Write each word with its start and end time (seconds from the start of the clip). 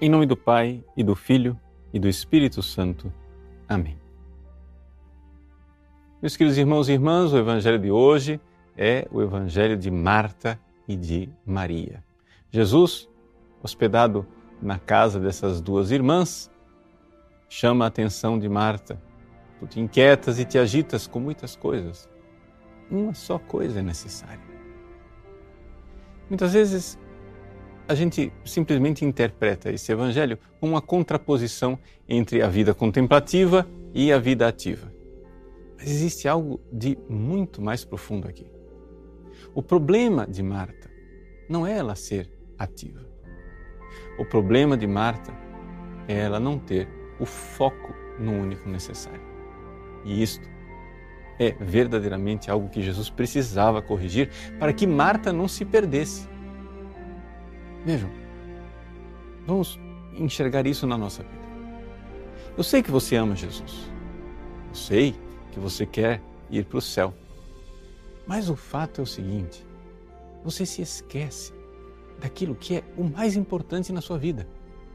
Em 0.00 0.08
nome 0.08 0.26
do 0.26 0.36
Pai 0.36 0.84
e 0.96 1.02
do 1.02 1.16
Filho 1.16 1.58
e 1.92 1.98
do 1.98 2.08
Espírito 2.08 2.62
Santo. 2.62 3.12
Amém. 3.68 3.98
Meus 6.22 6.36
queridos 6.36 6.56
irmãos 6.56 6.88
e 6.88 6.92
irmãs, 6.92 7.32
o 7.32 7.36
Evangelho 7.36 7.80
de 7.80 7.90
hoje 7.90 8.40
é 8.76 9.08
o 9.10 9.20
Evangelho 9.20 9.76
de 9.76 9.90
Marta 9.90 10.56
e 10.86 10.94
de 10.94 11.28
Maria. 11.44 12.04
Jesus, 12.48 13.08
hospedado 13.60 14.24
na 14.62 14.78
casa 14.78 15.18
dessas 15.18 15.60
duas 15.60 15.90
irmãs, 15.90 16.48
chama 17.48 17.84
a 17.84 17.88
atenção 17.88 18.38
de 18.38 18.48
Marta. 18.48 19.02
Tu 19.58 19.66
te 19.66 19.80
inquietas 19.80 20.38
e 20.38 20.44
te 20.44 20.60
agitas 20.60 21.08
com 21.08 21.18
muitas 21.18 21.56
coisas. 21.56 22.08
Uma 22.88 23.14
só 23.14 23.36
coisa 23.36 23.80
é 23.80 23.82
necessária. 23.82 24.46
Muitas 26.30 26.52
vezes 26.52 26.96
a 27.88 27.94
gente 27.94 28.30
simplesmente 28.44 29.02
interpreta 29.02 29.72
esse 29.72 29.90
evangelho 29.90 30.38
como 30.60 30.74
uma 30.74 30.82
contraposição 30.82 31.78
entre 32.06 32.42
a 32.42 32.48
vida 32.48 32.74
contemplativa 32.74 33.66
e 33.94 34.12
a 34.12 34.18
vida 34.18 34.46
ativa. 34.46 34.92
Mas 35.78 35.90
existe 35.90 36.28
algo 36.28 36.60
de 36.70 36.98
muito 37.08 37.62
mais 37.62 37.86
profundo 37.86 38.28
aqui. 38.28 38.46
O 39.54 39.62
problema 39.62 40.26
de 40.26 40.42
Marta 40.42 40.90
não 41.48 41.66
é 41.66 41.78
ela 41.78 41.94
ser 41.94 42.30
ativa. 42.58 43.00
O 44.18 44.24
problema 44.24 44.76
de 44.76 44.86
Marta 44.86 45.32
é 46.06 46.18
ela 46.18 46.38
não 46.38 46.58
ter 46.58 46.86
o 47.18 47.24
foco 47.24 47.94
no 48.18 48.32
único 48.32 48.68
necessário. 48.68 49.22
E 50.04 50.22
isto 50.22 50.46
é 51.38 51.52
verdadeiramente 51.58 52.50
algo 52.50 52.68
que 52.68 52.82
Jesus 52.82 53.08
precisava 53.08 53.80
corrigir 53.80 54.28
para 54.58 54.74
que 54.74 54.86
Marta 54.86 55.32
não 55.32 55.48
se 55.48 55.64
perdesse 55.64 56.28
Vejam, 57.84 58.10
vamos 59.46 59.78
enxergar 60.14 60.66
isso 60.66 60.86
na 60.86 60.98
nossa 60.98 61.22
vida. 61.22 61.38
Eu 62.56 62.64
sei 62.64 62.82
que 62.82 62.90
você 62.90 63.16
ama 63.16 63.36
Jesus. 63.36 63.90
Eu 64.68 64.74
sei 64.74 65.14
que 65.52 65.60
você 65.60 65.86
quer 65.86 66.20
ir 66.50 66.64
para 66.64 66.78
o 66.78 66.82
céu. 66.82 67.14
Mas 68.26 68.50
o 68.50 68.56
fato 68.56 69.00
é 69.00 69.04
o 69.04 69.06
seguinte: 69.06 69.64
você 70.44 70.66
se 70.66 70.82
esquece 70.82 71.52
daquilo 72.18 72.54
que 72.54 72.76
é 72.76 72.84
o 72.96 73.04
mais 73.04 73.36
importante 73.36 73.92
na 73.92 74.00
sua 74.00 74.18
vida. 74.18 74.46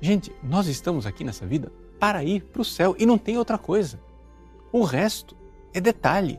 Gente, 0.00 0.32
nós 0.42 0.68
estamos 0.68 1.04
aqui 1.04 1.24
nessa 1.24 1.44
vida 1.44 1.72
para 1.98 2.22
ir 2.22 2.42
para 2.44 2.62
o 2.62 2.64
céu 2.64 2.94
e 2.96 3.04
não 3.04 3.18
tem 3.18 3.36
outra 3.36 3.58
coisa. 3.58 4.00
O 4.72 4.84
resto 4.84 5.36
é 5.74 5.80
detalhe. 5.80 6.38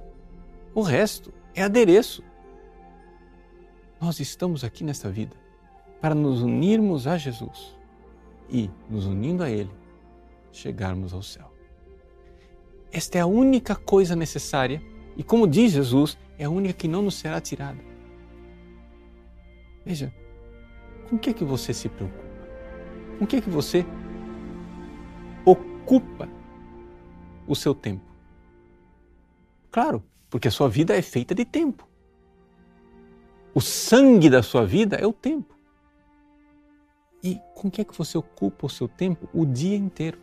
O 0.73 0.81
resto 0.81 1.33
é 1.53 1.61
adereço. 1.61 2.23
Nós 3.99 4.21
estamos 4.21 4.63
aqui 4.63 4.85
nessa 4.85 5.09
vida 5.09 5.35
para 6.01 6.15
nos 6.15 6.41
unirmos 6.41 7.07
a 7.07 7.17
Jesus 7.17 7.77
e, 8.49 8.69
nos 8.89 9.05
unindo 9.05 9.43
a 9.43 9.49
Ele, 9.49 9.71
chegarmos 10.51 11.13
ao 11.13 11.21
céu. 11.21 11.51
Esta 12.91 13.17
é 13.17 13.21
a 13.21 13.27
única 13.27 13.75
coisa 13.75 14.15
necessária 14.15 14.81
e, 15.15 15.23
como 15.23 15.47
diz 15.47 15.71
Jesus, 15.71 16.17
é 16.37 16.45
a 16.45 16.49
única 16.49 16.73
que 16.73 16.87
não 16.87 17.01
nos 17.01 17.15
será 17.15 17.39
tirada. 17.39 17.79
Veja, 19.85 20.13
com 21.09 21.15
o 21.15 21.19
que 21.19 21.31
é 21.31 21.33
que 21.33 21.43
você 21.43 21.73
se 21.73 21.89
preocupa? 21.89 22.29
Com 23.17 23.23
o 23.25 23.27
que 23.27 23.35
é 23.35 23.41
que 23.41 23.49
você 23.49 23.85
ocupa 25.45 26.29
o 27.47 27.55
seu 27.55 27.75
tempo? 27.75 28.05
Claro, 29.71 30.03
porque 30.29 30.47
a 30.47 30.51
sua 30.51 30.69
vida 30.69 30.95
é 30.95 31.01
feita 31.01 31.35
de 31.35 31.45
tempo. 31.45 31.87
O 33.53 33.61
sangue 33.61 34.29
da 34.29 34.41
sua 34.41 34.65
vida 34.65 34.95
é 34.95 35.05
o 35.05 35.13
tempo. 35.13 35.58
Com 37.59 37.69
que 37.69 37.81
é 37.81 37.83
que 37.83 37.93
você 37.93 38.17
ocupa 38.17 38.67
o 38.67 38.69
seu 38.69 38.87
tempo 38.87 39.27
o 39.33 39.45
dia 39.45 39.75
inteiro? 39.75 40.17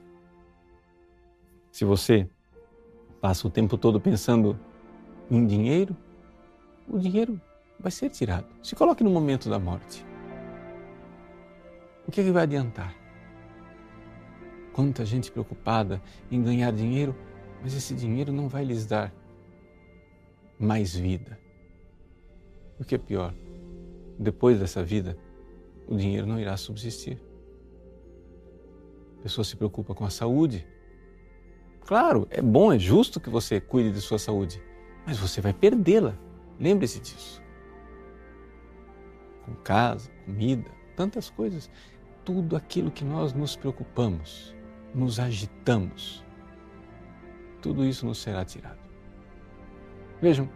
Se 1.70 1.84
você 1.84 2.26
passa 3.20 3.46
o 3.46 3.50
tempo 3.50 3.76
todo 3.76 4.00
pensando 4.00 4.58
em 5.30 5.46
dinheiro, 5.46 5.94
o 6.88 6.98
dinheiro 6.98 7.38
vai 7.78 7.92
ser 7.92 8.08
tirado. 8.08 8.46
Se 8.62 8.74
coloque 8.74 9.04
no 9.04 9.10
momento 9.10 9.50
da 9.50 9.58
morte. 9.58 10.02
O 12.08 12.10
que, 12.10 12.22
é 12.22 12.24
que 12.24 12.30
vai 12.30 12.44
adiantar? 12.44 12.96
Quanta 14.72 15.04
gente 15.04 15.30
preocupada 15.30 16.00
em 16.30 16.42
ganhar 16.42 16.72
dinheiro, 16.72 17.14
mas 17.62 17.74
esse 17.74 17.92
dinheiro 17.92 18.32
não 18.32 18.48
vai 18.48 18.64
lhes 18.64 18.86
dar 18.86 19.12
mais 20.58 20.96
vida. 20.96 21.38
O 22.80 22.84
que 22.84 22.94
é 22.94 22.98
pior? 22.98 23.34
Depois 24.18 24.58
dessa 24.58 24.82
vida, 24.82 25.18
o 25.86 25.96
dinheiro 25.96 26.26
não 26.26 26.38
irá 26.38 26.56
subsistir. 26.56 27.20
A 29.18 29.22
pessoa 29.22 29.44
se 29.44 29.56
preocupa 29.56 29.94
com 29.94 30.04
a 30.04 30.10
saúde. 30.10 30.66
Claro, 31.84 32.26
é 32.30 32.42
bom, 32.42 32.72
é 32.72 32.78
justo 32.78 33.20
que 33.20 33.30
você 33.30 33.60
cuide 33.60 33.92
de 33.92 34.00
sua 34.00 34.18
saúde, 34.18 34.62
mas 35.06 35.18
você 35.18 35.40
vai 35.40 35.52
perdê-la. 35.52 36.16
Lembre-se 36.58 37.00
disso. 37.00 37.42
Com 39.44 39.54
casa, 39.56 40.10
comida, 40.24 40.70
tantas 40.96 41.30
coisas, 41.30 41.70
tudo 42.24 42.56
aquilo 42.56 42.90
que 42.90 43.04
nós 43.04 43.32
nos 43.32 43.54
preocupamos, 43.54 44.54
nos 44.92 45.20
agitamos, 45.20 46.24
tudo 47.62 47.84
isso 47.84 48.04
nos 48.04 48.18
será 48.18 48.44
tirado. 48.44 48.80
Vejam, 50.20 50.48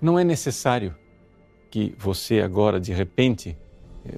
não 0.00 0.18
é 0.18 0.24
necessário 0.24 0.96
que 1.70 1.94
você 1.98 2.40
agora, 2.40 2.80
de 2.80 2.92
repente, 2.92 3.56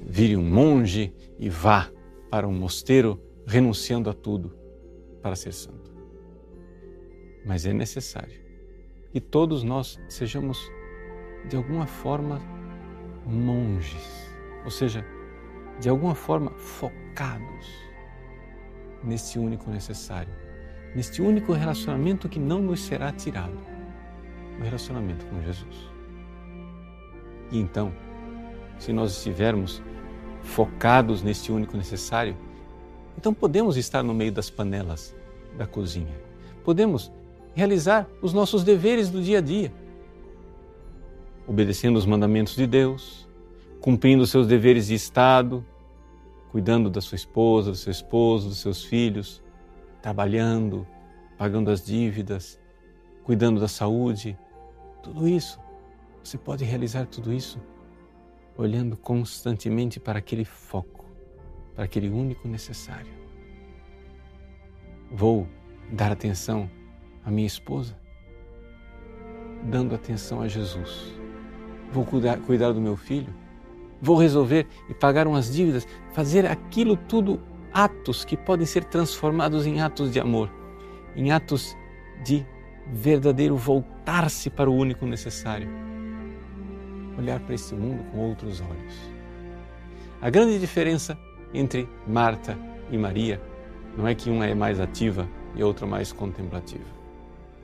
vire 0.01 0.35
um 0.35 0.43
monge 0.43 1.13
e 1.37 1.49
vá 1.49 1.89
para 2.29 2.47
um 2.47 2.53
mosteiro 2.53 3.21
renunciando 3.45 4.09
a 4.09 4.13
tudo 4.13 4.57
para 5.21 5.35
ser 5.35 5.53
santo. 5.53 5.93
Mas 7.45 7.65
é 7.65 7.73
necessário 7.73 8.41
que 9.11 9.19
todos 9.19 9.63
nós 9.63 9.99
sejamos, 10.09 10.59
de 11.47 11.55
alguma 11.55 11.85
forma, 11.85 12.41
monges, 13.25 14.29
ou 14.63 14.71
seja, 14.71 15.05
de 15.79 15.89
alguma 15.89 16.15
forma 16.15 16.51
focados 16.51 17.67
nesse 19.03 19.37
único 19.37 19.69
necessário, 19.69 20.33
neste 20.95 21.21
único 21.21 21.53
relacionamento 21.53 22.29
que 22.29 22.39
não 22.39 22.61
nos 22.61 22.81
será 22.81 23.11
tirado 23.11 23.57
o 24.59 24.63
relacionamento 24.63 25.25
com 25.25 25.41
Jesus. 25.41 25.91
E 27.51 27.59
então, 27.59 27.93
se 28.79 28.91
nós 28.91 29.11
estivermos 29.11 29.81
focados 30.41 31.21
neste 31.21 31.51
único 31.51 31.77
necessário, 31.77 32.35
então 33.17 33.33
podemos 33.33 33.77
estar 33.77 34.03
no 34.03 34.13
meio 34.13 34.31
das 34.31 34.49
panelas 34.49 35.15
da 35.57 35.65
cozinha. 35.65 36.13
Podemos 36.63 37.11
realizar 37.53 38.07
os 38.21 38.33
nossos 38.33 38.63
deveres 38.63 39.09
do 39.09 39.21
dia 39.21 39.37
a 39.37 39.41
dia, 39.41 39.71
obedecendo 41.47 41.97
os 41.97 42.05
mandamentos 42.05 42.55
de 42.55 42.65
Deus, 42.65 43.27
cumprindo 43.79 44.23
os 44.23 44.29
seus 44.29 44.47
deveres 44.47 44.87
de 44.87 44.95
Estado, 44.95 45.65
cuidando 46.51 46.89
da 46.89 47.01
sua 47.01 47.15
esposa, 47.15 47.71
do 47.71 47.77
seu 47.77 47.91
esposo, 47.91 48.49
dos 48.49 48.59
seus 48.59 48.83
filhos, 48.83 49.41
trabalhando, 50.01 50.87
pagando 51.37 51.71
as 51.71 51.83
dívidas, 51.83 52.59
cuidando 53.23 53.59
da 53.59 53.67
saúde, 53.67 54.37
tudo 55.01 55.27
isso. 55.27 55.59
Você 56.23 56.37
pode 56.37 56.63
realizar 56.63 57.05
tudo 57.05 57.33
isso 57.33 57.59
olhando 58.57 58.95
constantemente 58.95 59.99
para 59.99 60.19
aquele 60.19 60.45
foco, 60.45 61.05
para 61.75 61.85
aquele 61.85 62.09
único 62.09 62.47
necessário. 62.47 63.11
Vou 65.11 65.47
dar 65.91 66.11
atenção 66.11 66.69
à 67.23 67.31
minha 67.31 67.47
esposa, 67.47 67.97
dando 69.63 69.95
atenção 69.95 70.41
a 70.41 70.47
Jesus. 70.47 71.13
Vou 71.91 72.05
cuidar, 72.05 72.39
cuidar 72.39 72.71
do 72.71 72.81
meu 72.81 72.95
filho, 72.95 73.33
vou 74.01 74.17
resolver 74.17 74.67
e 74.89 74.93
pagar 74.93 75.27
umas 75.27 75.51
dívidas, 75.51 75.87
fazer 76.13 76.45
aquilo 76.45 76.97
tudo 76.97 77.41
atos 77.71 78.25
que 78.25 78.35
podem 78.35 78.65
ser 78.65 78.83
transformados 78.85 79.65
em 79.65 79.81
atos 79.81 80.11
de 80.11 80.19
amor, 80.19 80.51
em 81.15 81.31
atos 81.31 81.75
de 82.23 82.45
verdadeiro 82.91 83.55
voltar-se 83.55 84.49
para 84.49 84.69
o 84.69 84.75
único 84.75 85.05
necessário 85.05 85.92
olhar 87.17 87.39
para 87.39 87.55
esse 87.55 87.73
mundo 87.73 88.03
com 88.11 88.29
outros 88.29 88.61
olhos. 88.61 88.95
A 90.21 90.29
grande 90.29 90.59
diferença 90.59 91.17
entre 91.53 91.87
Marta 92.07 92.57
e 92.91 92.97
Maria 92.97 93.41
não 93.97 94.07
é 94.07 94.15
que 94.15 94.29
uma 94.29 94.45
é 94.45 94.55
mais 94.55 94.79
ativa 94.79 95.27
e 95.55 95.63
outra 95.63 95.85
mais 95.85 96.11
contemplativa. 96.11 96.85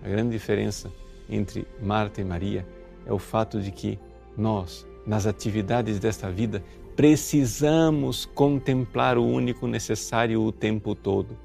A 0.04 0.08
grande 0.08 0.32
diferença 0.32 0.92
entre 1.30 1.68
Marta 1.82 2.22
e 2.22 2.24
Maria 2.24 2.66
é 3.06 3.12
o 3.12 3.20
fato 3.20 3.62
de 3.62 3.72
que 3.72 4.00
nós, 4.38 4.86
nas 5.06 5.26
atividades 5.26 6.00
desta 6.00 6.30
vida, 6.30 6.64
precisamos 6.96 8.26
contemplar 8.26 9.18
o 9.18 9.26
único 9.26 9.68
necessário 9.68 10.42
o 10.42 10.52
tempo 10.52 10.94
todo. 10.94 11.38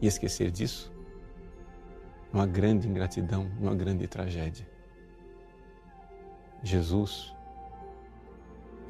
E 0.00 0.06
esquecer 0.06 0.50
disso, 0.50 0.92
uma 2.32 2.46
grande 2.46 2.88
ingratidão, 2.88 3.50
uma 3.60 3.74
grande 3.74 4.06
tragédia. 4.06 4.71
Jesus 6.62 7.34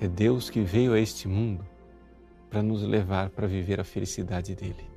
É 0.00 0.06
Deus 0.06 0.50
que 0.50 0.60
veio 0.60 0.92
a 0.92 0.98
este 0.98 1.28
mundo 1.28 1.64
para 2.50 2.62
nos 2.62 2.82
levar 2.82 3.30
para 3.30 3.46
viver 3.46 3.80
a 3.80 3.84
felicidade 3.84 4.54
dele. 4.54 4.90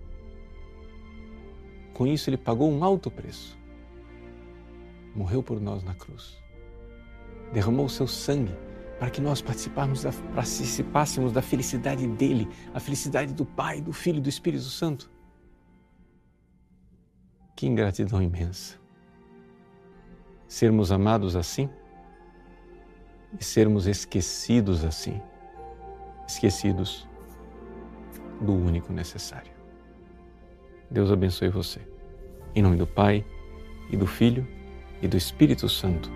Com 1.94 2.06
isso, 2.06 2.30
ele 2.30 2.38
pagou 2.38 2.69
um 2.69 2.83
alto 2.83 3.10
preço. 3.10 3.57
Morreu 5.16 5.42
por 5.42 5.62
nós 5.62 5.81
na 5.83 5.94
cruz. 5.94 6.38
Derramou 7.54 7.86
o 7.86 7.89
seu 7.89 8.07
sangue 8.07 8.54
para 9.00 9.10
que 9.10 9.22
nós 9.22 9.42
da, 9.42 10.12
participássemos 10.33 11.31
da 11.31 11.42
felicidade 11.42 12.06
dele, 12.07 12.50
a 12.74 12.80
felicidade 12.80 13.33
do 13.33 13.45
Pai, 13.45 13.80
do 13.80 13.94
Filho 13.94 14.18
e 14.18 14.22
do 14.22 14.27
Espírito 14.27 14.63
Santo. 14.63 15.10
Que 17.56 17.68
ingratidão 17.68 18.22
imensa. 18.22 18.77
Sermos 20.48 20.92
amados 20.92 21.36
assim 21.38 21.69
e 23.40 23.44
sermos 23.44 23.88
esquecidos 23.88 24.84
assim, 24.84 25.22
esquecidos 26.28 27.08
do 28.42 28.54
único 28.54 28.92
necessário. 28.94 29.52
Deus 30.90 31.12
abençoe 31.12 31.50
você. 31.50 31.82
Em 32.54 32.62
nome 32.62 32.78
do 32.78 32.88
Pai, 32.88 33.26
e 33.90 33.98
do 33.98 34.08
Filho, 34.08 34.48
e 35.02 35.08
do 35.08 35.18
Espírito 35.18 35.68
Santo. 35.68 36.12